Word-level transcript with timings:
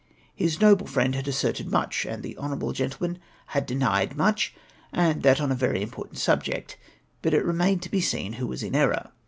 His 0.33 0.59
noble 0.59 0.87
friend 0.87 1.13
had 1.13 1.27
asserted 1.27 1.69
much, 1.69 2.07
and 2.07 2.23
the 2.23 2.35
honourable 2.35 2.73
gentleman 2.73 3.19
had 3.49 3.67
denied 3.67 4.17
much, 4.17 4.55
and 4.91 5.21
that 5.21 5.39
on 5.39 5.51
a 5.51 5.53
very 5.55 5.83
important 5.83 6.17
subject; 6.17 6.75
hid 7.21 7.35
it 7.35 7.45
remained 7.45 7.83
to 7.83 7.91
be 7.91 8.01
seen 8.01 8.33
who 8.33 8.47
tuas 8.47 8.63
in 8.63 8.73
error. 8.75 9.11